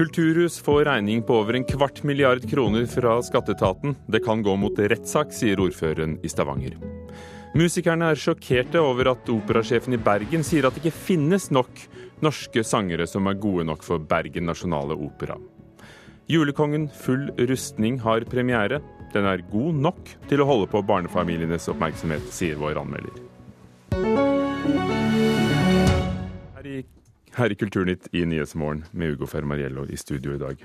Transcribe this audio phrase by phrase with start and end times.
[0.00, 3.92] Kulturhus får regning på over en kvart milliard kroner fra skatteetaten.
[4.08, 6.78] Det kan gå mot rettssak, sier ordføreren i Stavanger.
[7.52, 11.82] Musikerne er sjokkerte over at operasjefen i Bergen sier at det ikke finnes nok
[12.24, 15.36] norske sangere som er gode nok for Bergen nasjonale opera.
[16.32, 18.80] Julekongen full rustning har premiere.
[19.12, 23.20] Den er god nok til å holde på barnefamilienes oppmerksomhet, sier vår anmelder.
[27.40, 30.60] Her i Kulturnytt i Nyhetsmorgen med Ugo Fermariello i studio i dag.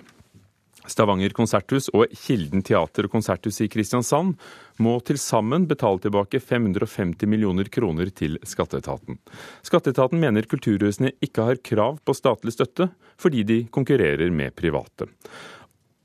[0.85, 4.35] Stavanger konserthus og Kilden teater og konserthus i Kristiansand
[4.83, 9.17] må til sammen betale tilbake 550 millioner kroner til skatteetaten.
[9.65, 15.09] Skatteetaten mener kulturhusene ikke har krav på statlig støtte, fordi de konkurrerer med private.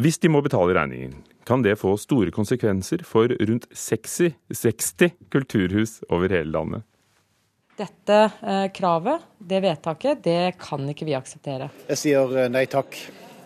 [0.01, 5.99] Hvis de må betale regningen, kan det få store konsekvenser for rundt 60, 60 kulturhus
[6.09, 6.87] over hele landet.
[7.81, 11.71] Dette eh, kravet, det vedtaket, det kan ikke vi akseptere.
[11.89, 12.99] Jeg sier eh, nei takk.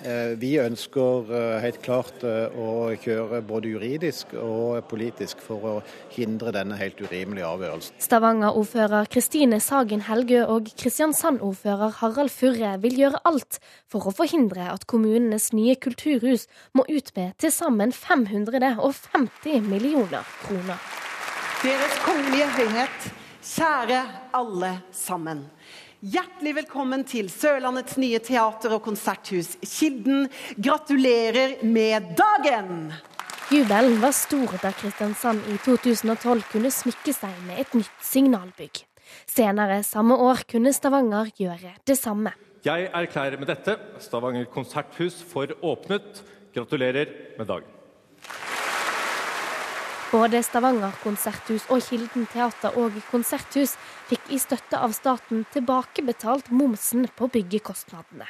[0.04, 1.30] Eh, vi ønsker
[1.62, 5.76] helt klart å kjøre både juridisk og politisk for å
[6.12, 8.02] hindre denne helt urimelige avgjørelsen.
[8.04, 14.88] Stavanger-ordfører Kristine Sagen Helgø og Kristiansand-ordfører Harald Furre vil gjøre alt for å forhindre at
[14.91, 20.88] kommunenes nye kulturhus må ut med til sammen 550 millioner kroner.
[21.64, 23.12] Deres kongelige høyhet
[23.45, 23.98] Kjære
[24.33, 25.42] alle sammen.
[26.00, 30.31] Hjertelig velkommen til Sørlandets nye teater- og konserthus Kilden.
[30.56, 32.95] Gratulerer med dagen!
[33.53, 38.81] Jubelen var stor da Kristiansand i 2012 kunne smykke seg med et nytt signalbygg.
[39.28, 42.33] Senere samme år kunne Stavanger gjøre det samme.
[42.65, 46.25] Jeg erklærer med dette Stavanger konserthus for åpnet.
[46.56, 47.83] Gratulerer med dagen.
[50.14, 53.72] Både Stavanger konserthus og Kilden teater og konserthus
[54.06, 58.28] fikk i støtte av staten tilbakebetalt momsen på byggekostnadene.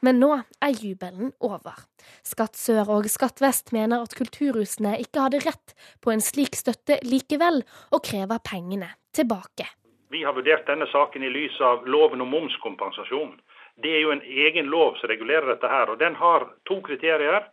[0.00, 1.84] Men nå er jubelen over.
[2.24, 6.96] Skatt sør og Skatt vest mener at kulturhusene ikke hadde rett på en slik støtte
[7.04, 7.60] likevel,
[7.92, 9.68] og krever pengene tilbake.
[10.08, 13.36] Vi har vurdert denne saken i lys av loven om momskompensasjon.
[13.84, 17.52] Det er jo en egen lov som regulerer dette her, og den har to kriterier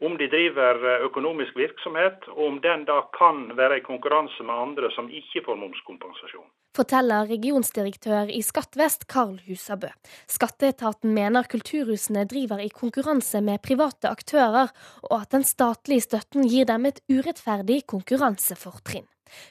[0.00, 4.54] om de driver eh, økonomisk virksomhet, og om den da kan være i konkurranse med
[4.54, 6.48] andre som ikke får momskompensasjon.
[6.76, 9.90] Forteller regionsdirektør i Skatt vest, Karl Husabø.
[10.30, 14.70] Skatteetaten mener kulturhusene driver i konkurranse med private aktører,
[15.10, 19.08] og at den statlige støtten gir dem et urettferdig konkurransefortrinn.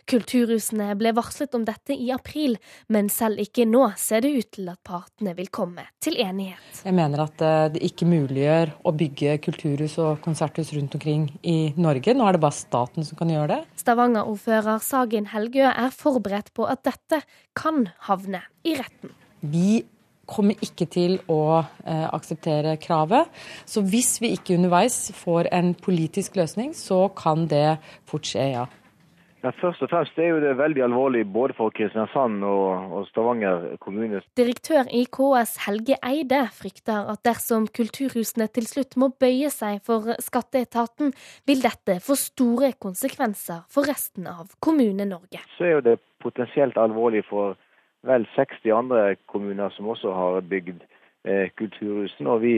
[0.10, 2.58] Kulturhusene ble varslet om dette i april,
[2.94, 6.84] men selv ikke nå ser det ut til at partene vil komme til enighet.
[6.86, 11.74] Jeg mener at eh, det ikke muliggjør å bygge kulturhus og konserthus rundt omkring i
[11.80, 12.16] Norge.
[12.16, 13.62] Nå er det bare staten som kan gjøre det.
[13.84, 17.24] Stavanger-ordfører Sagen Helgø er forberedt på at dette
[17.58, 19.16] kan havne i retten.
[19.40, 19.82] Vi
[20.30, 23.30] kommer ikke til å eh, akseptere kravet.
[23.70, 27.80] Så hvis vi ikke underveis får en politisk løsning, så kan det
[28.10, 28.68] fort skje, ja.
[29.40, 33.78] Ja, først og fremst er jo det veldig alvorlig både for Kristiansand og, og Stavanger
[33.80, 34.20] kommune.
[34.36, 40.12] Direktør i KS Helge Eide frykter at dersom kulturhusene til slutt må bøye seg for
[40.20, 41.14] skatteetaten,
[41.48, 45.40] vil dette få store konsekvenser for resten av Kommune-Norge.
[45.56, 47.56] Så er jo det potensielt alvorlig for
[48.08, 50.84] vel 60 andre kommuner som også har bygd
[51.24, 52.28] eh, kulturhusene.
[52.30, 52.56] og vi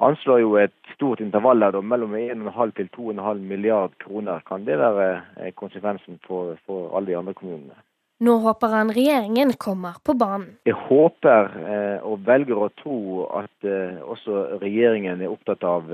[0.00, 4.42] anslår jo et stort intervall her, mellom 1,5 til 2,5 milliard kroner.
[4.48, 7.76] Kan det være eh, konsekvensen for, for, alle de andre kommunene?
[8.20, 10.58] Nå håper han regjeringen kommer på banen.
[10.68, 12.98] Jeg håper eh, og velger å tro
[13.40, 15.88] at eh, også regjeringen er opptatt av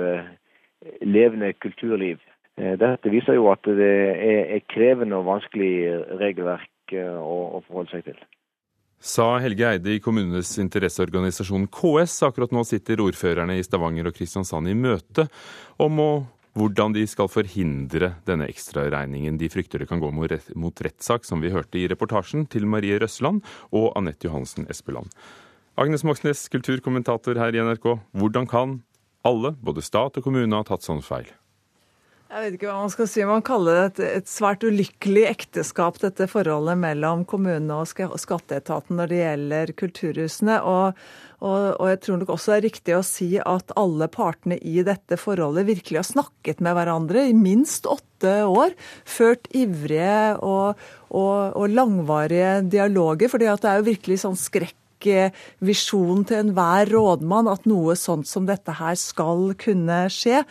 [1.02, 2.22] levende kulturliv.
[2.56, 3.94] Dette viser jo at det
[4.24, 5.72] er krevende og vanskelig
[6.16, 8.20] regelverk å forholde seg til.
[9.00, 12.22] Sa Helge Eide i kommunenes interesseorganisasjon KS.
[12.26, 15.28] Akkurat nå sitter ordførerne i Stavanger og Kristiansand i møte
[15.82, 16.10] om å,
[16.56, 19.36] hvordan de skal forhindre denne ekstraregningen.
[19.36, 23.44] De frykter det kan gå mot rettssak, som vi hørte i reportasjen til Marie Røsland
[23.76, 25.12] og Anette Johansen Espeland.
[25.76, 27.98] Agnes Moxnes, kulturkommentator her i NRK.
[28.16, 28.78] Hvordan kan
[29.28, 31.28] alle, både stat og kommune, ha tatt sånn feil?
[32.26, 33.22] Jeg vet ikke hva man skal si.
[33.22, 39.12] Man kaller det et, et svært ulykkelig ekteskap, dette forholdet mellom kommunene og skatteetaten når
[39.12, 40.56] det gjelder kulturhusene.
[40.66, 40.98] Og,
[41.38, 44.82] og, og, jeg tror nok også det er riktig å si at alle partene i
[44.86, 48.74] dette forholdet virkelig har snakket med hverandre i minst åtte år.
[49.06, 50.82] Ført ivrige og,
[51.14, 53.30] og langvarige dialoger.
[53.30, 58.80] For det er jo virkelig sånn skrekkvisjon til enhver rådmann at noe sånt som dette
[58.82, 60.42] her skal kunne skje.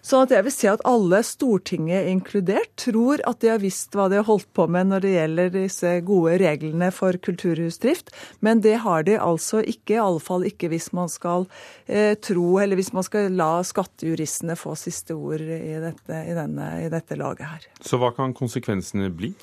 [0.00, 4.08] Sånn at jeg vil si at alle, Stortinget inkludert, tror at de har visst hva
[4.08, 8.08] de har holdt på med når det gjelder disse gode reglene for kulturhusdrift.
[8.40, 11.44] Men det har de altså ikke, iallfall ikke hvis man skal
[11.86, 16.70] eh, tro, eller hvis man skal la skattejuristene få siste ord i dette, i, denne,
[16.86, 17.68] i dette laget her.
[17.84, 19.34] Så hva kan konsekvensene bli?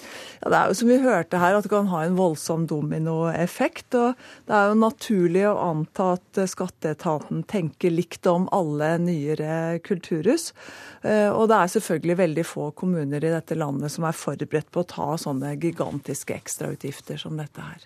[0.41, 3.93] Ja, det er jo som vi hørte her, at det kan ha en voldsom dominoeffekt.
[3.93, 4.17] Og
[4.49, 10.46] det er jo naturlig å anta at skatteetaten tenker likt om alle nyere kulturhus.
[11.01, 14.83] Eh, og det er selvfølgelig veldig få kommuner i dette landet som er forberedt på
[14.83, 17.85] å ta sånne gigantiske ekstrautgifter som dette her.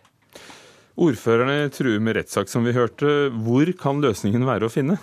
[1.01, 3.31] Ordførerne truer med rettssak, som vi hørte.
[3.45, 4.99] Hvor kan løsningen være å finne?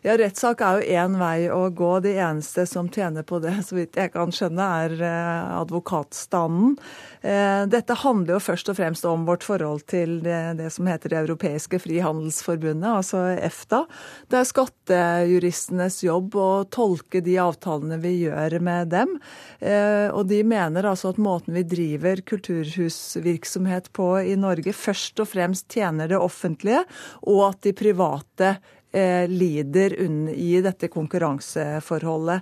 [0.00, 1.90] Ja, Rettssak er jo én vei å gå.
[2.00, 6.78] De eneste som tjener på det, så vidt jeg kan skjønne, er eh, advokatstanden.
[7.20, 11.20] Eh, dette handler jo først og fremst om vårt forhold til det, som heter Det
[11.20, 13.82] europeiske frihandelsforbundet, altså EFTA.
[14.32, 19.14] Det er skattejuristenes jobb å tolke de avtalene vi gjør med dem.
[19.60, 25.28] Eh, og de mener altså at måten vi driver kulturhusvirksomhet på i Norge, først og
[25.36, 26.86] fremst tjener det offentlige,
[27.28, 28.54] og at de private
[28.92, 29.94] lider
[30.34, 32.40] i dette konkurranseforholdet.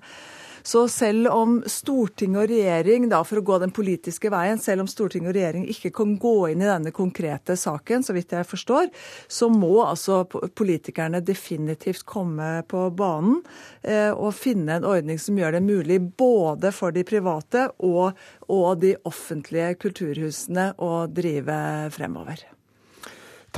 [0.68, 4.90] Så selv om storting og regjering, da, for å gå den politiske veien, selv om
[4.90, 8.90] storting og regjering ikke kan gå inn i denne konkrete saken, så vidt jeg forstår,
[9.32, 13.40] så må altså politikerne definitivt komme på banen
[13.80, 18.12] eh, og finne en ordning som gjør det mulig både for de private og,
[18.52, 21.58] og de offentlige kulturhusene å drive
[21.96, 22.57] fremover.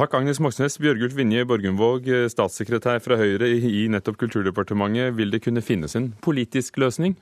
[0.01, 0.79] Takk, Agnes Moxnes.
[0.81, 5.11] Bjørgulf Vinje Borgundvåg, statssekretær fra Høyre i nettopp Kulturdepartementet.
[5.13, 7.19] Vil det kunne finnes en politisk løsning?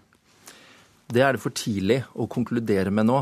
[1.11, 3.17] Det er det for tidlig å konkludere med nå.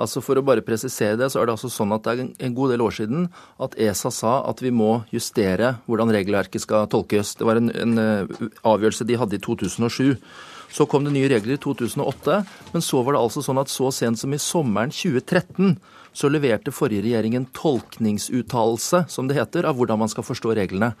[0.00, 2.56] Altså For å bare presisere det, så er det altså sånn at det er en
[2.56, 3.28] god del år siden
[3.66, 7.34] at ESA sa at vi må justere hvordan regelverket skal tolkes.
[7.36, 10.14] Det var en, en eh, avgjørelse de hadde i 2007.
[10.72, 12.40] Så kom det nye regler i 2008,
[12.72, 15.76] men så var det altså sånn at så sent som i sommeren 2013
[16.14, 20.92] så leverte forrige regjering en tolkningsuttalelse, som det heter, av hvordan man skal forstå reglene.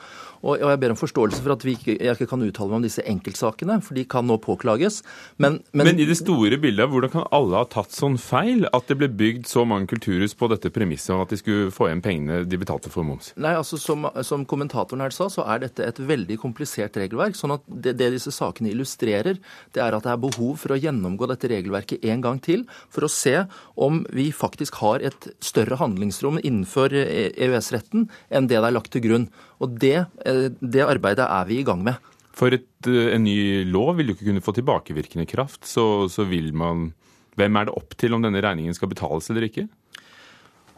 [0.44, 3.04] Og jeg ber om forståelse for at ikke, jeg ikke kan uttale meg om disse
[3.08, 5.00] enkeltsakene, for de kan nå påklages.
[5.40, 8.90] Men, men, men, i det store bildet, hvordan kan alle ha tatt sånn feil at
[8.90, 12.02] det ble bygd så mange kulturhus på dette premisset om at de skulle få igjen
[12.04, 13.32] pengene de betalte for moms?
[13.40, 17.36] Nei, altså Som, som kommentatoren her sa, så er dette et veldig komplisert regelverk.
[17.38, 19.38] sånn at det, det disse sakene illustrerer,
[19.76, 23.06] det er at det er behov for å gjennomgå dette regelverket en gang til for
[23.06, 23.44] å se
[23.76, 29.04] om vi faktisk har et større handlingsrom innenfor EØS-retten enn det det er lagt til
[29.04, 29.28] grunn.
[29.62, 31.96] Og det, eh, det arbeidet er vi i gang med.
[32.34, 36.26] For et, eh, en ny lov vil jo ikke kunne få tilbakevirkende kraft, så, så
[36.28, 36.92] vil man
[37.34, 39.64] Hvem er det opp til om denne regningen skal betales eller ikke?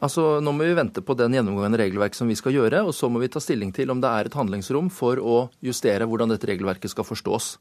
[0.01, 2.95] Altså, Nå må vi vente på den gjennomgangen av regelverket som vi skal gjøre, og
[2.97, 6.33] så må vi ta stilling til om det er et handlingsrom for å justere hvordan
[6.33, 7.59] dette regelverket skal forstås.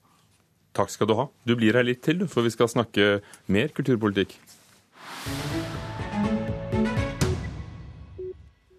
[0.76, 1.28] Takk skal du ha.
[1.44, 3.20] Du blir her litt til, for vi skal snakke
[3.52, 4.36] mer kulturpolitikk.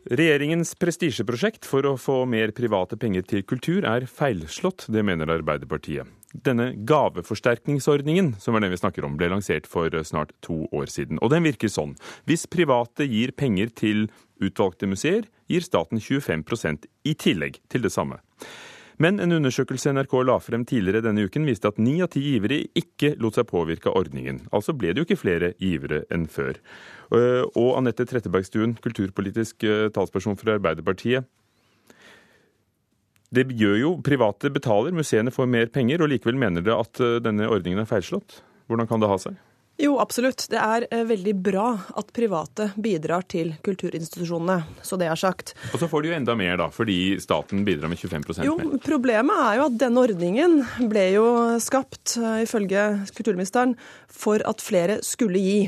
[0.06, 6.06] Regjeringens prestisjeprosjekt for å få mer private penger til kultur er feilslått, det mener Arbeiderpartiet.
[6.46, 11.18] Denne gaveforsterkningsordningen som er den vi snakker om, ble lansert for snart to år siden.
[11.26, 11.96] Og den virker sånn.
[12.22, 14.06] Hvis private gir penger til
[14.38, 18.20] utvalgte museer, gir staten 25% i tillegg til det samme.
[19.02, 22.62] Men en undersøkelse NRK la frem tidligere denne uken viste at ni av ti givere
[22.78, 24.40] ikke lot seg påvirke av ordningen.
[24.56, 26.56] Altså ble det jo ikke flere givere enn før.
[27.12, 31.28] Eh, og Anette Trettebergstuen, kulturpolitisk eh, talsperson for Arbeiderpartiet.
[33.36, 37.18] Det gjør jo Private betaler, museene får mer penger, og likevel mener dere at eh,
[37.20, 38.40] denne ordningen er feilslått.
[38.70, 39.36] Hvordan kan det ha seg?
[39.76, 40.46] Jo, absolutt.
[40.48, 41.66] Det er eh, veldig bra
[42.00, 45.52] at private bidrar til kulturinstitusjonene, så det er sagt.
[45.74, 48.78] Og så får de jo enda mer, da, fordi staten bidrar med 25 jo, mer.
[48.86, 51.26] Problemet er jo at denne ordningen ble jo
[51.62, 53.76] skapt, eh, ifølge kulturministeren,
[54.08, 55.60] for at flere skulle gi.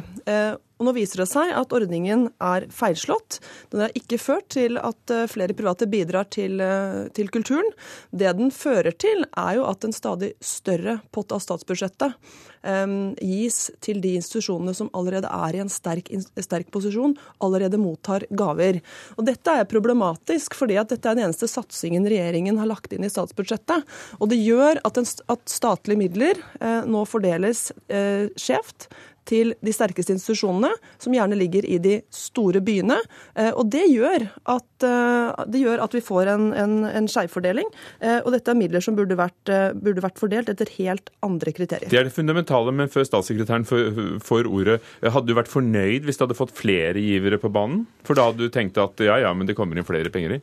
[0.78, 3.40] Og Nå viser det seg at ordningen er feilslått.
[3.72, 7.66] Den har ikke ført til at eh, flere private bidrar til, eh, til kulturen.
[8.10, 12.14] Det den fører til, er jo at en stadig større pott av statsbudsjettet
[12.62, 16.10] um, gis til de institusjonene som allerede er i en sterk,
[16.42, 18.80] sterk, posisjon, allerede mottar gaver.
[19.16, 23.06] Og Dette er problematisk, fordi at dette er den eneste satsingen regjeringen har lagt inn
[23.06, 23.86] i statsbudsjettet.
[24.18, 28.90] Og det gjør at, en, at statlige midler eh, nå fordeles eh, skjevt
[29.28, 30.70] til de sterkeste institusjonene,
[31.00, 32.98] som gjerne ligger i de store byene.
[33.38, 37.68] Eh, og det gjør at, eh, det gjør at vi får en, en, en skjevfordeling.
[38.00, 41.90] Eh, og dette er midler som burde vært, burde vært, fordelt etter helt andre kriterier.
[41.90, 46.26] Det er det fundamentale, men før statssekretæren får ordet, hadde du vært fornøyd hvis du
[46.26, 47.86] hadde fått flere givere på banen?
[48.06, 50.40] For da hadde du tenkt at ja ja, men det kommer inn flere penger i?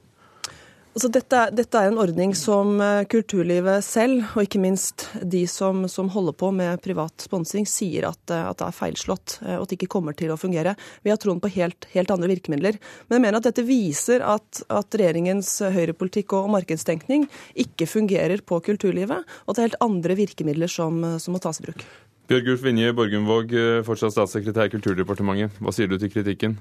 [0.95, 5.81] Altså, dette, dette, er en ordning som eh, kulturlivet selv, og ikke minst de som,
[5.91, 9.65] som holder på med privat sponsing, sier at, eh, at, det er feilslått, eh, og
[9.65, 10.77] at det ikke kommer til å fungere.
[11.03, 12.79] Vi har troen på helt, helt andre virkemidler.
[13.09, 17.27] Men jeg mener at dette viser at, at regjeringens høyrepolitikk og markedstenkning
[17.67, 21.59] ikke fungerer på kulturlivet, og at det er helt andre virkemidler som, som må tas
[21.59, 21.83] i bruk.
[22.31, 23.51] Bjørgulf Vinje Borgundvåg,
[23.85, 25.59] fortsatt statssekretær i Kulturdepartementet.
[25.59, 26.55] Hva sier du til kritikken?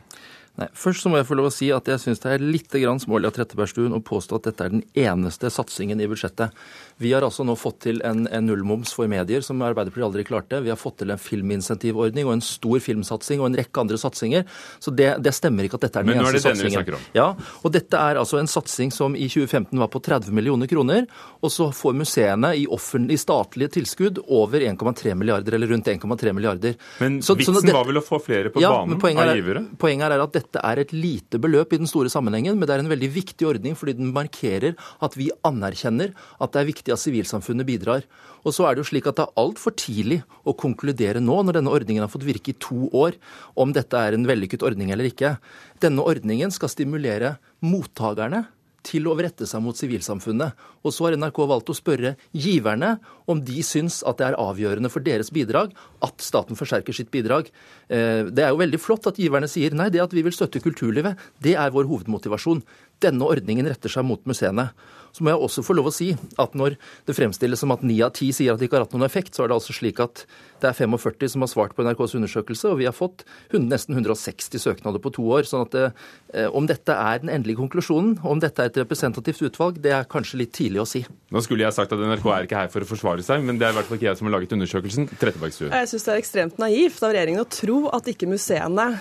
[0.54, 2.70] Nei, Først så må jeg få lov å si at jeg syns det er litt
[2.70, 6.54] grann smålig av Trettebergstuen å påstå at dette er den eneste satsingen i budsjettet.
[7.02, 10.61] Vi har altså nå fått til en, en nullmoms for medier, som Arbeiderpartiet aldri klarte.
[10.62, 14.46] Vi har fått til en filminsentivordning og en stor filmsatsing og en rekke andre satsinger.
[14.78, 16.62] Så det, det stemmer ikke at dette er den eneste satsingen.
[16.62, 17.08] Men nå er det denne vi snakker om.
[17.18, 21.11] Ja, og dette er altså en satsing som i 2015 var på 30 millioner kroner.
[21.42, 26.78] Og så får museene i, offentlig, statlige tilskudd over 1,3 milliarder, eller rundt 1,3 milliarder.
[27.02, 29.66] Men så, vitsen så det, var vel å få flere på ja, banen av givere?
[29.82, 32.82] Poenget er at dette er et lite beløp i den store sammenhengen, men det er
[32.84, 37.02] en veldig viktig ordning fordi den markerer at vi anerkjenner at det er viktig at
[37.02, 38.04] sivilsamfunnet bidrar.
[38.44, 41.58] Og så er det jo slik at det er altfor tidlig å konkludere nå, når
[41.58, 43.16] denne ordningen har fått virke i to år,
[43.56, 45.36] om dette er en vellykket ordning eller ikke.
[45.80, 48.44] Denne ordningen skal stimulere mottakerne
[48.84, 50.54] til å rette seg mot sivilsamfunnet.
[50.84, 52.96] Og så har NRK valgt å spørre giverne
[53.30, 55.72] om de syns at det er avgjørende for deres bidrag
[56.04, 57.48] at staten forsterker sitt bidrag.
[57.88, 60.62] Eh, det er jo veldig flott at giverne sier nei, det at vi vil støtte
[60.64, 62.62] kulturlivet, det er vår hovedmotivasjon.
[63.02, 64.70] Denne ordningen retter seg mot museene.
[65.14, 66.09] Så må jeg også få lov å si
[66.42, 66.75] at når
[67.06, 69.37] det fremstilles som at ni av ti sier at det ikke har hatt noen effekt,
[69.37, 70.25] så er det altså slik at
[70.62, 73.23] det er 45 som har svart på NRKs undersøkelse, og vi har fått
[73.54, 75.47] nesten 160 søknader på to år.
[75.47, 75.92] sånn at det,
[76.35, 80.04] eh, Om dette er den endelige konklusjonen, om dette er et representativt utvalg, det er
[80.04, 81.04] kanskje litt tidlig å si.
[81.30, 83.68] Nå skulle jeg sagt at NRK er ikke her for å forsvare seg, men det
[83.68, 85.09] er i hvert fall ikke jeg som har laget undersøkelsen.
[85.18, 85.71] Trettebergstuen.
[85.71, 89.00] Jeg syns det er ekstremt naivt av regjeringen å tro at ikke museene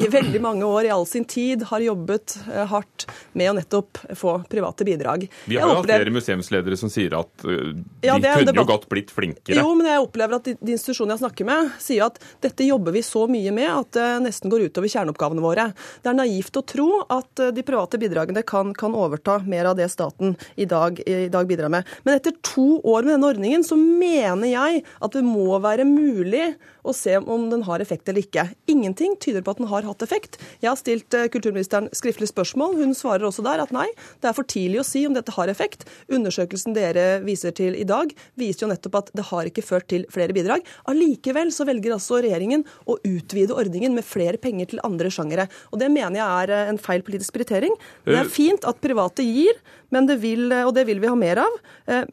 [0.00, 3.98] i veldig mange år i all sin tid har jobbet eh, hardt med å nettopp
[4.16, 5.26] få private bidrag.
[5.44, 8.88] Vi har jo hatt flere museumsledere som sier at uh, de ja, kunne jo godt
[8.92, 9.58] blitt flinkere.
[9.58, 12.96] Jo, men jeg opplever at de, de institusjonene jeg snakker med, sier at dette jobber
[12.96, 15.68] vi så mye med at det nesten går utover kjerneoppgavene våre.
[16.02, 19.78] Det er naivt å tro at eh, de private bidragene kan, kan overta mer av
[19.78, 21.88] det staten i dag, i dag, bidrar med.
[22.06, 26.54] Men etter to år med denne ordningen så mener jeg at det må være mulig
[26.82, 28.46] å se om den har effekt eller ikke.
[28.70, 30.38] Ingenting tyder på at den har hatt effekt.
[30.62, 32.76] Jeg har stilt eh, kulturministeren skriftlig spørsmål.
[32.80, 33.88] Hun svarer også der at nei,
[34.22, 35.86] det er for tidlig å si om dette har effekt.
[36.12, 40.06] Undersøkelsen dere viser til i dag, viser jo nettopp at det har ikke ført til
[40.12, 40.66] flere bidrag.
[40.90, 45.48] Allikevel så velger altså regjeringen å utvide ordningen med flere penger til andre sjangere.
[45.70, 47.78] Og det mener jeg er eh, en feil politisk prioritering.
[48.08, 48.32] Det er eh.
[48.32, 49.62] fint at private gir,
[49.92, 51.56] det vil, og det vil vi ha mer av.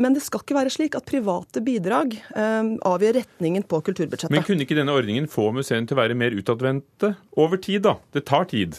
[0.04, 4.36] Men det skal ikke være slik at private bidrag avgjør retningen på kulturbudsjettet.
[4.60, 7.94] Kunne ikke denne ordningen få museene til å være mer utadvendte over tid, da.
[8.12, 8.76] Det tar tid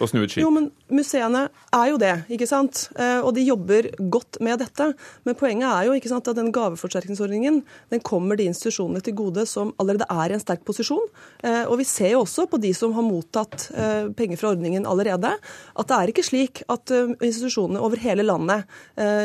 [0.00, 0.42] å snu et skip.
[0.44, 2.86] Jo, men museene er jo det, ikke sant.
[2.96, 4.90] Eh, og de jobber godt med dette.
[5.28, 7.60] Men poenget er jo ikke sant, at den gaveforsterkningsordningen
[7.92, 11.04] den kommer de institusjonene til gode som allerede er i en sterk posisjon.
[11.44, 14.88] Eh, og vi ser jo også på de som har mottatt eh, penger fra ordningen
[14.88, 18.66] allerede, at det er ikke slik at institusjonene over hele landet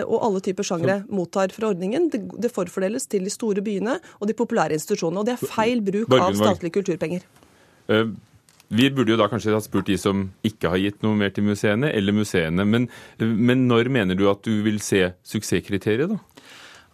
[0.05, 2.07] og alle typer sjangre mottar fra ordningen.
[2.11, 5.21] Det forfordeles til de store byene og de populære institusjonene.
[5.21, 7.25] Og det er feil bruk av statlige kulturpenger.
[8.73, 11.45] Vi burde jo da kanskje ha spurt de som ikke har gitt noe mer til
[11.45, 12.65] museene, eller museene.
[12.65, 12.87] Men,
[13.19, 16.19] men når mener du at du vil se suksesskriteriet, da?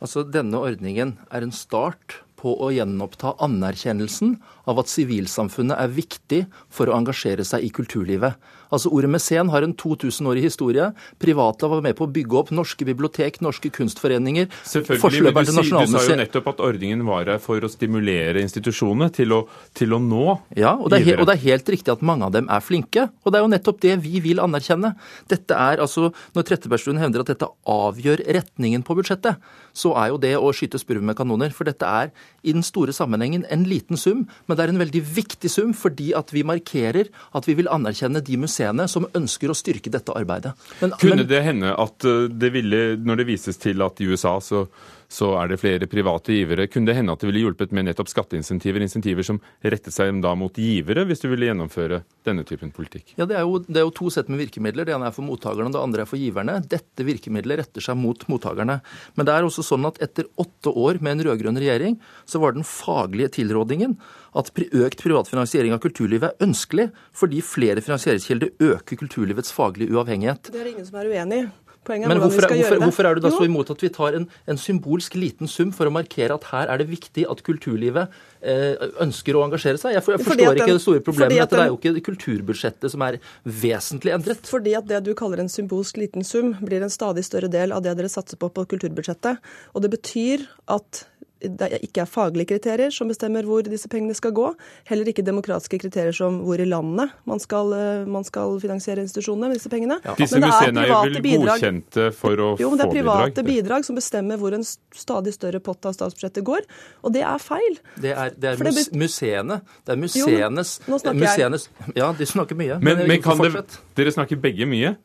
[0.01, 4.39] Altså, Denne ordningen er en start på å gjenoppta anerkjennelsen
[4.69, 8.37] av at sivilsamfunnet er viktig for å engasjere seg i kulturlivet.
[8.71, 10.87] Altså Ordet mesen har en 2000-årig historie.
[11.19, 14.47] Private var med på å bygge opp norske bibliotek, norske kunstforeninger.
[14.63, 19.11] Selvfølgelig, men du, du, sa jo nettopp at ordningen var her for å stimulere institusjonene
[19.15, 19.41] til å,
[19.77, 20.23] til å nå
[20.55, 23.09] Ja, og det, er, og det, er, helt riktig at mange av dem er flinke.
[23.25, 24.93] Og det er jo nettopp det vi vil anerkjenne.
[25.31, 29.41] Dette er altså, Når Trettebergstuen hevder at dette avgjør retningen på budsjettet,
[29.75, 31.51] så er jo det å skyte spurv med kanoner.
[31.55, 32.15] For dette er
[32.47, 36.11] i den store sammenhengen en liten sum, men det er en veldig viktig sum fordi
[36.17, 40.53] at vi markerer at vi vil anerkjenne de museene som ønsker å styrke dette arbeidet.
[40.81, 44.37] Men, Kunne det hende at eh, det ville, når det vises til at i USA
[44.43, 44.65] så
[45.11, 46.67] så er det flere private givere.
[46.71, 50.31] Kunne det hende at det ville hjulpet med nettopp skatteinsentiver, insentiver som rettet seg da
[50.39, 53.13] mot givere, hvis du ville gjennomføre denne typen politikk?
[53.19, 54.87] Ja, Det er jo, det er jo to sett med virkemidler.
[54.87, 56.57] Det ene er for mottakerne, og det andre er for giverne.
[56.71, 58.79] Dette virkemidlet retter seg mot mottakerne.
[59.19, 62.55] Men det er også sånn at etter åtte år med en rød-grønn regjering, så var
[62.55, 63.97] den faglige tilrådingen
[64.37, 66.87] at økt privat finansiering av kulturlivet er ønskelig
[67.17, 70.53] fordi flere finansieringskilder øker kulturlivets faglige uavhengighet.
[70.53, 71.49] Det er det ingen som er uenig i.
[71.83, 72.85] Poenget er Men hvordan hvorfor, vi skal hvorfor, gjøre det.
[72.85, 75.89] hvorfor er du da så imot at vi tar en, en symbolsk liten sum for
[75.89, 79.95] å markere at her er det viktig at kulturlivet eh, ønsker å engasjere seg?
[79.97, 81.57] Jeg, for, jeg forstår den- ikke det store problemet med dette.
[81.57, 84.45] Det er jo ikke kulturbudsjettet som er vesentlig endret.
[84.45, 87.81] Fordi at det du kaller en symbolsk liten sum, blir en stadig større del av
[87.81, 89.41] det dere satser på på kulturbudsjettet.
[89.73, 91.05] Og det betyr at
[91.41, 94.51] det ikke er faglige kriterier som bestemmer hvor disse pengene skal gå.
[94.89, 99.49] Heller ikke demokratiske kriterier som hvor i landet man skal, eh, man skal finansiere institusjonene
[99.49, 99.97] med disse pengene.
[100.19, 102.77] Disse Men det er museene er jo private vel bidrag- godkjente for å Jo, men
[102.77, 103.51] det er private bidrag?
[103.51, 106.61] bidrag som bestemmer hvor en stadig større pott av statsbudsjettet går.
[107.03, 107.77] Og det er feil.
[107.99, 109.61] Det er, det er For det mus, museene.
[109.85, 111.95] Det er Jo, museenes nå snakker jeg.
[111.95, 112.77] Ja, de snakker mye.
[112.81, 114.95] Men, men men kan det, dere snakker begge mye.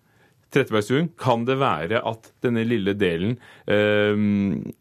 [0.53, 4.73] Trettebergstuen, kan det være at denne lille delen eh,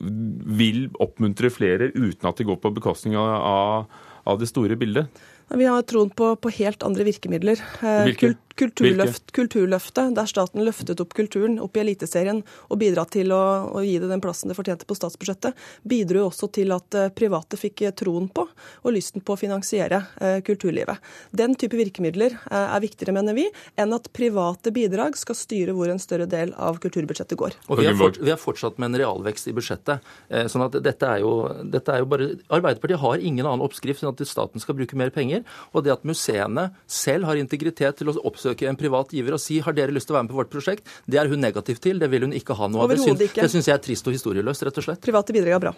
[0.00, 5.22] vil oppmuntre flere uten at det går på bekostning av, av, av det store bildet?
[5.52, 7.60] Vi har troen på, på helt andre virkemidler.
[7.82, 8.34] Eh, Hvilke?
[8.56, 13.40] Kul- Kulturløft, kulturløftet, der staten løftet opp kulturen opp i Eliteserien og bidra til å,
[13.76, 17.58] å gi det den plassen det fortjente på statsbudsjettet, bidro også til at eh, private
[17.60, 21.02] fikk eh, troen på og lysten på å finansiere eh, kulturlivet.
[21.36, 25.92] Den type virkemidler eh, er viktigere, mener vi, enn at private bidrag skal styre hvor
[25.92, 27.58] en større del av kulturbudsjettet går.
[27.68, 30.12] Og vi har, fort, vi har fortsatt med en realvekst i budsjettet.
[30.32, 31.34] Eh, sånn at dette er, jo,
[31.72, 35.12] dette er jo bare Arbeiderpartiet har ingen annen oppskrift enn at staten skal bruke mer
[35.14, 35.44] penger.
[35.72, 39.60] Og det at museene selv har integritet til å oppsøke en privat giver og si
[39.62, 42.00] har dere lyst til å være med på vårt prosjekt, det er hun negativ til.
[42.02, 42.94] Det vil hun ikke ha noe av.
[42.94, 45.02] Det syns, det syns jeg er trist og historieløst, rett og slett.
[45.04, 45.74] Private bidrag er bra.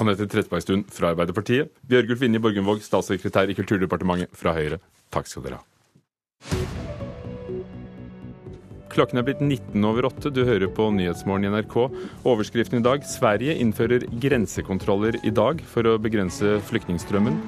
[0.00, 1.72] Anette Trettebergstuen fra Arbeiderpartiet.
[1.90, 4.78] Bjørgulf Vinje Borgundvåg, statssekretær i Kulturdepartementet fra Høyre.
[5.10, 5.66] Takk skal dere ha.
[8.90, 10.32] Klokken er blitt 19 over 8.
[10.34, 11.76] Du hører på Nyhetsmorgen i NRK.
[12.26, 17.38] Overskriften i dag Sverige innfører grensekontroller i dag for å begrense flyktningstrømmen.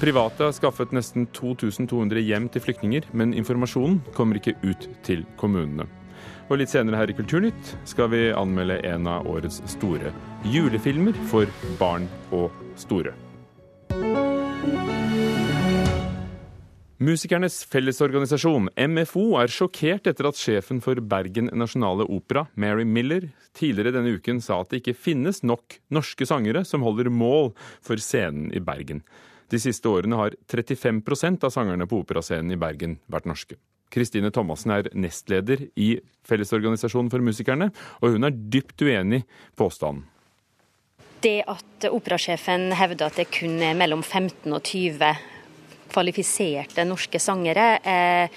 [0.00, 5.84] Private har skaffet nesten 2200 hjem til flyktninger, men informasjonen kommer ikke ut til kommunene.
[6.48, 10.14] Og litt senere her i Kulturnytt skal vi anmelde en av årets store
[10.48, 12.48] julefilmer for barn og
[12.80, 13.12] store.
[17.00, 23.98] Musikernes Fellesorganisasjon, MFO, er sjokkert etter at sjefen for Bergen Nasjonale Opera, Mary Miller, tidligere
[24.00, 27.52] denne uken sa at det ikke finnes nok norske sangere som holder mål
[27.84, 29.04] for scenen i Bergen.
[29.50, 33.58] De siste årene har 35% av sangerne på operascenen i Bergen vært norske.
[33.90, 35.96] Kristine Thomassen er nestleder i
[36.28, 39.26] Fellesorganisasjonen for musikerne, og hun er dypt uenig i
[39.58, 40.06] påstanden.
[41.20, 45.10] Det at operasjefen hevder at det kun er mellom 15 og 20
[45.90, 48.30] kvalifiserte norske sangere, eh,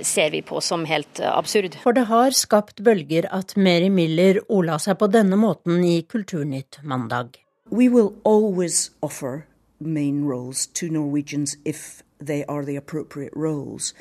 [0.00, 1.76] ser vi på som helt absurd.
[1.84, 6.80] For det har skapt bølger at Mary Miller ola seg på denne måten i Kulturnytt
[6.82, 7.36] mandag.
[7.70, 9.44] We will always offer
[9.84, 13.94] main roles to Norwegians if they are the appropriate roles.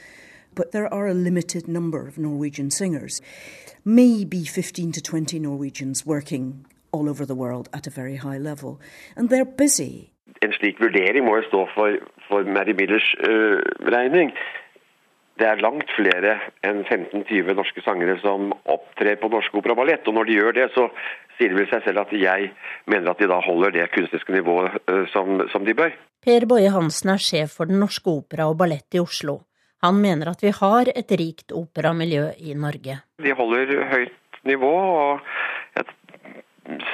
[0.56, 3.22] But there are a limited number of Norwegian singers.
[3.84, 8.80] Maybe 15 to 20 Norwegians working all over the world at a very high level.
[9.16, 10.12] And they're busy.
[10.42, 13.60] En slik vurdering må jo stå for, for Mary Millers uh,
[13.92, 14.34] regning.
[15.40, 16.36] Det er langt flere
[16.68, 20.08] enn 15-20 norske sangere som opptrer på Norsk Opera Ballett.
[20.08, 20.90] Og når de gjør det, så
[21.38, 22.52] sier det vel seg selv at jeg
[22.90, 25.96] mener at de da holder det kunstneriske nivået øh, som, som de bør.
[26.24, 29.42] Per Boje Hansen er sjef for Den norske opera og ballett i Oslo.
[29.84, 33.02] Han mener at vi har et rikt operamiljø i Norge.
[33.24, 35.20] De holder høyt nivå, og
[35.76, 35.86] jeg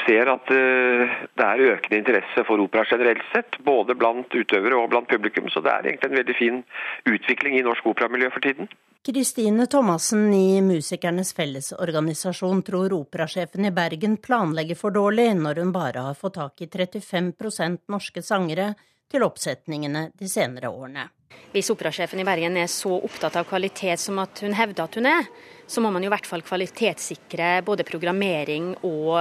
[0.08, 3.60] ser at øh, det er økende interesse for opera generelt sett.
[3.66, 6.64] Både blant utøvere og blant publikum, så det er egentlig en veldig fin
[7.06, 8.72] utvikling i norsk operamiljø for tiden.
[9.06, 16.04] Kristine Thomassen i Musikernes Fellesorganisasjon tror operasjefen i Bergen planlegger for dårlig når hun bare
[16.10, 18.74] har fått tak i 35% norske sangere
[19.10, 21.08] til oppsetningene de senere årene.
[21.56, 25.08] Hvis operasjefen i Bergen er så opptatt av kvalitet som at hun hevder at hun
[25.08, 25.32] er,
[25.64, 29.16] så må man jo i hvert fall kvalitetssikre både programmering og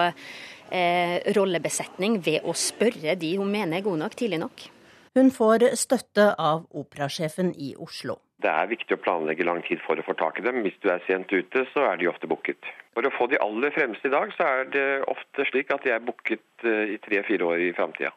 [0.75, 4.71] eh, rollebesetning ved å spørre de hun mener er gode nok, tidlig nok.
[5.15, 8.19] Hun får støtte av operasjefen i Oslo.
[8.43, 10.61] Det er viktig å planlegge lang tid for å få tak i dem.
[10.63, 12.71] Hvis du er sent ute, så er de ofte booket.
[12.95, 15.95] For å få de aller fremste i dag, så er det ofte slik at de
[15.97, 18.13] er booket eh, i tre-fire år i framtida.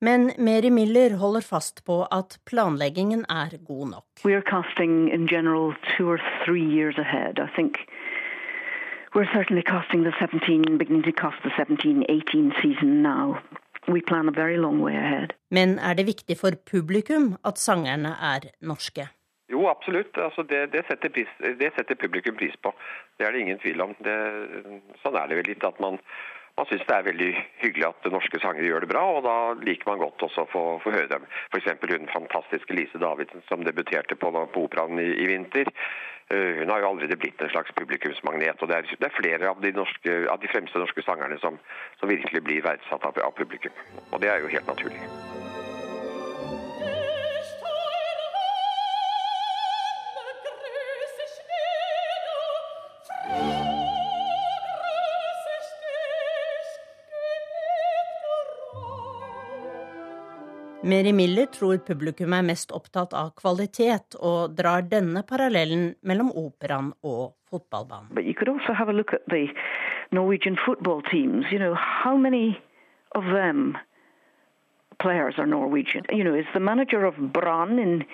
[0.00, 4.06] Men Mary Miller holder fast på at planleggingen er god nok.
[4.24, 7.40] We are casting in general two or three years ahead.
[7.40, 7.80] I think
[9.14, 13.38] we're certainly casting the 17, beginning to cast the 17-18 season now.
[13.88, 15.32] We plan a very long way ahead.
[15.50, 19.08] Men er det viktig for publikum at sangerne er norske?
[19.48, 20.18] Jo, absolutt.
[20.18, 22.72] Altså det, det, setter pris, det, setter publikum pris på.
[23.18, 23.94] Det er det ingen tvil om.
[24.02, 24.16] Det,
[25.04, 26.00] sånn er det vel litt at man,
[26.58, 27.30] man syns det er veldig
[27.62, 30.64] hyggelig at norske sangere gjør det bra, og da liker man godt også å få,
[30.82, 31.28] få høre dem.
[31.52, 31.70] F.eks.
[31.92, 35.70] hun fantastiske Lise Davidsen som debuterte på, på Operaen i, i, vinter.
[36.26, 38.58] Uh, hun har jo allerede blitt en slags publikumsmagnet.
[38.58, 41.60] og Det er, det er flere av de, norske, av de, fremste norske sangerne som,
[42.00, 43.84] som virkelig blir verdsatt av, av publikum.
[44.10, 45.06] Og det er jo helt naturlig.
[60.86, 66.92] Mary Miller tror publikum er mest opptatt av kvalitet, og drar denne parallellen mellom operaen
[67.02, 68.14] og fotballbanen.
[70.12, 71.46] Norwegian football teams.
[71.50, 72.60] You know, how many
[73.16, 73.76] of them
[75.00, 76.04] players are Norwegian?
[76.12, 78.04] You know, is the manager of Brann in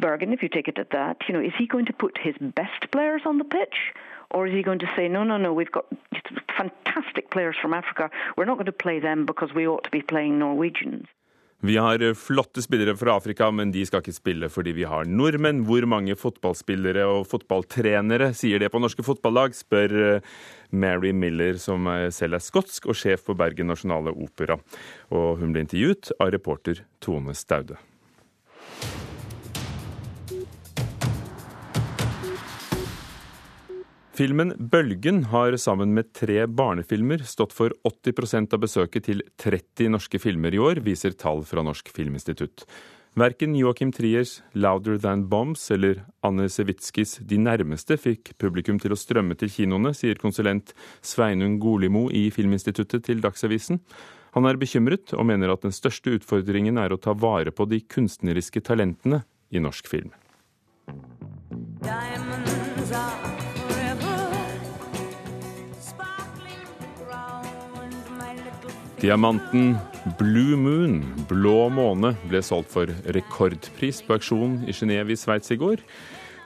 [0.00, 2.34] Bergen, if you take it at that, you know, is he going to put his
[2.40, 3.94] best players on the pitch?
[4.30, 5.86] Or is he going to say, no, no, no, we've got
[6.56, 8.10] fantastic players from Africa.
[8.36, 11.06] We're not going to play them because we ought to be playing Norwegians.
[11.60, 15.08] Vi har eh, flotte spillere fra Afrika, men de skal ikke spille fordi vi har
[15.10, 15.64] nordmenn.
[15.66, 20.38] Hvor mange fotballspillere og fotballtrenere sier det på norske fotballag, spør eh,
[20.70, 24.60] Mary Miller, som selv er skotsk og sjef på Bergen nasjonale opera.
[25.10, 27.80] Og hun ble intervjuet av reporter Tone Staude.
[34.18, 40.18] Filmen 'Bølgen' har sammen med tre barnefilmer stått for 80% av besøket til 30 norske
[40.18, 42.64] filmer i år, viser tall fra Norsk Filminstitutt.
[43.14, 48.98] Verken Joachim Triers 'Louder Than Bombs' eller Anne Sewitzkis 'De nærmeste' fikk publikum til å
[48.98, 53.78] strømme til kinoene, sier konsulent Sveinung Golimo i Filminstituttet til Dagsavisen.
[54.34, 57.78] Han er bekymret og mener at den største utfordringen er å ta vare på de
[57.86, 60.10] kunstneriske talentene i norsk film.
[61.78, 62.17] Diamonds
[68.98, 69.76] Diamanten
[70.18, 75.58] Blue Moon, blå måne, ble solgt for rekordpris på auksjon i Genéve i Sveits i
[75.60, 75.84] går.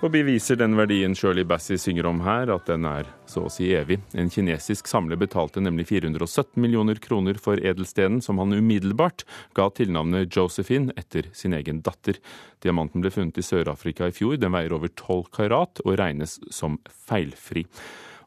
[0.05, 3.71] Og beviser den verdien Shirley Bassey synger om her, at den er så å si
[3.73, 4.03] evig.
[4.13, 9.25] En kinesisk samler betalte nemlig 417 millioner kroner for edelstenen, som han umiddelbart
[9.57, 12.21] ga tilnavnet Josephine etter sin egen datter.
[12.61, 14.37] Diamanten ble funnet i Sør-Afrika i fjor.
[14.43, 17.65] Den veier over 12 karat og regnes som feilfri.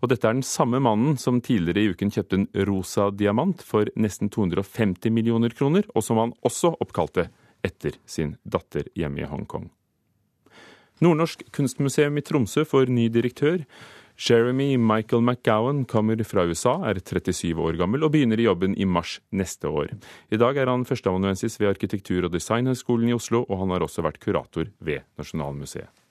[0.02, 3.90] Og dette er den samme mannen som tidligere i uken kjøpte en rosa diamant for
[3.96, 7.30] nesten 250 millioner kroner, og som han også oppkalte
[7.66, 9.70] etter sin datter hjemme i Hongkong.
[11.04, 13.66] Nordnorsk kunstmuseum i Tromsø får ny direktør.
[14.16, 18.88] Jeremy Michael McGowan kommer fra USA, er 37 år gammel og begynner i jobben i
[18.88, 19.92] mars neste år.
[20.32, 24.06] I dag er han førsteamanuensis ved Arkitektur- og designhøgskolen i Oslo, og han har også
[24.08, 26.05] vært kurator ved Nasjonalmuseet.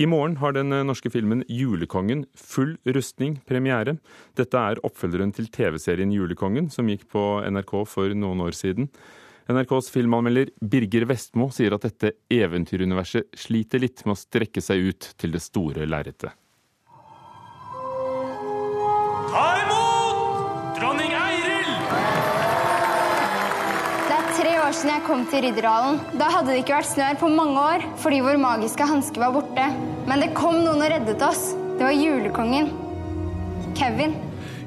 [0.00, 3.98] I morgen har den eh, norske filmen 'Julekongen' full rustning premiere.
[4.38, 8.88] Dette er oppfølgeren til TV-serien 'Julekongen', som gikk på NRK for noen år siden.
[9.50, 15.10] NRKs filmanmelder Birger Vestmo sier at dette eventyruniverset sliter litt med å strekke seg ut
[15.20, 16.32] til det store lerretet.
[24.70, 25.96] År siden jeg kom til Ridderdalen.
[26.14, 29.32] Da hadde det ikke vært snø her på mange år fordi vår magiske hanske var
[29.34, 29.64] borte.
[30.06, 31.56] Men det kom noen og reddet oss.
[31.78, 32.68] Det var julekongen.
[33.74, 34.14] Kevin.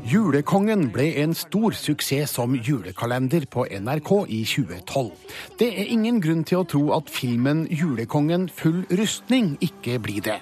[0.03, 5.13] Julekongen ble en stor suksess som julekalender på NRK i 2012.
[5.61, 10.41] Det er ingen grunn til å tro at filmen 'Julekongen full rustning' ikke blir det.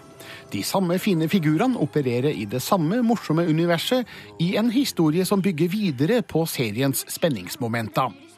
[0.49, 5.69] De samme fine figurene opererer i det samme morsomme universet i en historie som bygger
[5.69, 8.30] videre på seriens spenningsmomenter.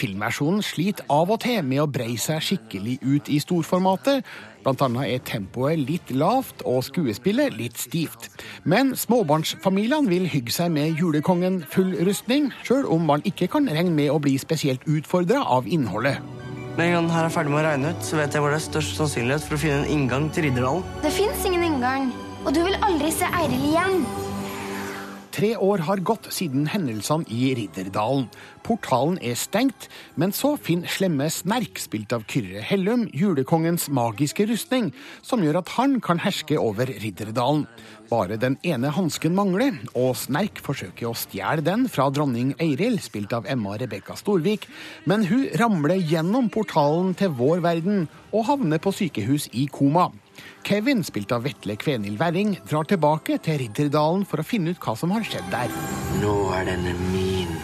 [0.00, 4.24] Filmversjonen sliter av og til med å breie seg skikkelig ut i storformatet.
[4.64, 8.30] Blant annet er tempoet litt lavt og skuespillet litt stivt.
[8.64, 13.92] Men småbarnsfamiliene vil hygge seg med julekongen full rustning, sjøl om man ikke kan regne
[13.96, 16.20] med å bli spesielt utfordra av innholdet.
[16.78, 18.60] Når en gang her er ferdig med å regne ut, så vet jeg hvor det
[18.60, 20.86] er størst sannsynlighet for å finne en inngang til Ridderdalen.
[21.04, 22.08] Det fins ingen inngang,
[22.46, 24.04] og du vil aldri se Eiril igjen.
[25.30, 28.24] Tre år har gått siden hendelsene i Ridderdalen.
[28.66, 29.86] Portalen er stengt,
[30.18, 34.90] men så finner slemme Snerk, spilt av Kyrre Hellum, julekongens magiske rustning,
[35.22, 37.68] som gjør at han kan herske over Ridderdalen.
[38.10, 43.30] Bare den ene hansken mangler, og Snerk forsøker å stjele den fra dronning Eiril, spilt
[43.36, 44.66] av Emma Rebekka Storvik,
[45.06, 50.08] men hun ramler gjennom portalen til vår verden og havner på sykehus i koma.
[50.66, 54.94] Kevin, spilt av Vetle Kvenhild Werring, drar tilbake til Ridderdalen for å finne ut hva
[54.98, 55.72] som har skjedd der.
[56.20, 57.56] Nå er denne min.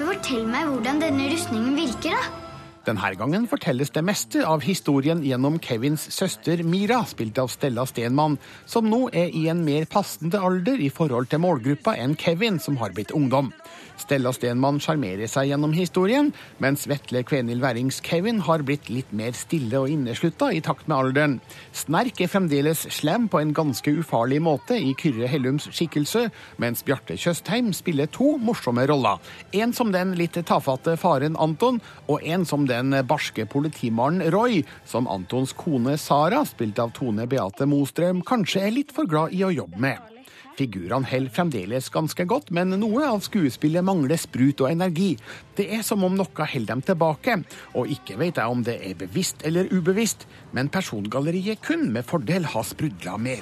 [0.00, 2.40] Fortell meg hvordan denne rustningen virker, da.
[2.86, 8.38] Denne gangen fortelles det meste av historien gjennom Kevins søster Mira, spilt av Stella Stenmann,
[8.64, 12.80] som nå er i en mer passende alder i forhold til målgruppa enn Kevin, som
[12.80, 13.52] har blitt ungdom.
[14.00, 16.30] Stella Stenmann sjarmerer seg gjennom historien,
[16.62, 20.96] mens Vetle Kvenhild Wærings Kevin har blitt litt mer stille og inneslutta i takt med
[20.96, 21.36] alderen.
[21.76, 26.26] Snerk er fremdeles slem på en ganske ufarlig måte i Kyrre Hellums skikkelse,
[26.62, 29.20] mens Bjarte Tjøstheim spiller to morsomme roller.
[29.52, 35.08] En som den litt tafatte faren Anton, og en som den barske politimannen Roy, som
[35.10, 39.52] Antons kone Sara, spilt av Tone Beate Mostrøm, kanskje er litt for glad i å
[39.54, 40.19] jobbe med.
[40.60, 45.14] Figurene holder fremdeles ganske godt, men noe av skuespillet mangler sprut og energi.
[45.56, 47.38] Det er som om noe holder dem tilbake,
[47.72, 52.44] og ikke vet jeg om det er bevisst eller ubevisst, men persongalleriet kun med fordel
[52.52, 53.40] ha sprudla mer.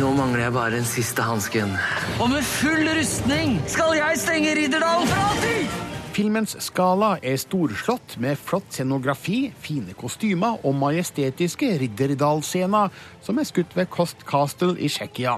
[0.00, 1.76] Nå mangler jeg bare den siste hansken.
[2.22, 5.88] Og med full rustning skal jeg stenge Ridderdal for alltid!
[6.10, 12.90] Filmens skala er storslått med flott scenografi, fine kostymer og majestetiske Ridderdal-scener
[13.22, 15.36] som er skutt ved Cost Castle i Tsjekkia.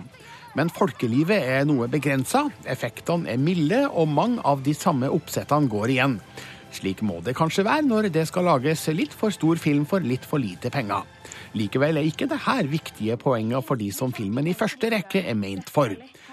[0.59, 5.95] Men folkelivet er noe begrensa, effektene er milde, og mange av de samme oppsettene går
[5.95, 6.19] igjen.
[6.73, 10.25] Slik må det kanskje være når det skal lages litt for stor film for litt
[10.29, 11.05] for lite penger.
[11.57, 15.73] Likevel er ikke dette viktige poenger for de som filmen i første rekke er ment
[15.73, 15.93] for.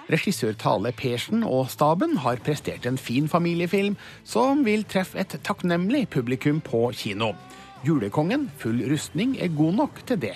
[0.10, 6.08] Regissør Tale Persen og staben har prestert en fin familiefilm som vil treffe et takknemlig
[6.16, 7.36] publikum på kino.
[7.80, 10.34] Julekongen, full rustning, er god nok til det.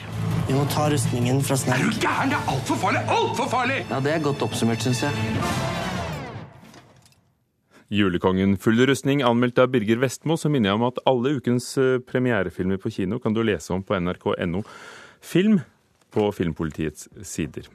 [0.47, 1.82] Vi må ta rustningen fra Snerk.
[1.82, 2.32] Er du gæren?
[2.32, 3.01] Det er altfor farlig!
[3.12, 3.79] Altfor farlig!
[3.89, 5.12] Ja, det er godt oppsummert, syns jeg.
[7.93, 11.99] Julekongen full rustning, anmeldt av Birger Vestmo, så minner jeg om at alle ukens eh,
[11.99, 14.63] premierefilmer på kino kan du lese om på nrk.no
[15.19, 15.60] film
[16.15, 17.67] på Filmpolitiets sider.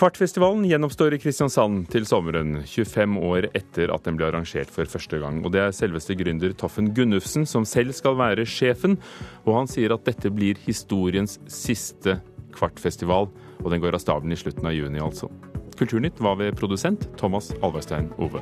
[0.00, 5.20] Kvartfestivalen gjenoppstår i Kristiansand til sommeren, 25 år etter at den ble arrangert for første
[5.20, 5.42] gang.
[5.44, 8.96] Og det er selveste gründer Toffen Gunnufsen som selv skal være sjefen,
[9.44, 12.16] og han sier at dette blir historiens siste
[12.56, 13.28] kvartfestival,
[13.60, 15.28] og den går av stabelen i slutten av juni, altså.
[15.76, 18.40] Kulturnytt var ved produsent Thomas Alverstein Ove.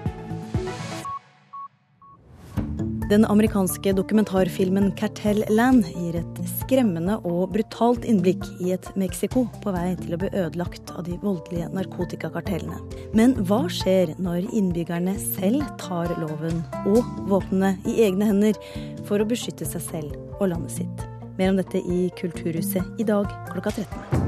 [3.08, 9.72] Den amerikanske dokumentarfilmen 'Cartel Land' gir et skremmende og brutalt innblikk i et Mexico på
[9.72, 12.76] vei til å bli ødelagt av de voldelige narkotikakartellene.
[13.16, 17.00] Men hva skjer når innbyggerne selv tar loven og
[17.32, 18.60] våpnene i egne hender
[19.08, 21.06] for å beskytte seg selv og landet sitt?
[21.40, 24.27] Mer om dette i Kulturhuset i dag klokka 13.